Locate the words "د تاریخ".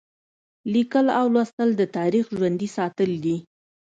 1.77-2.25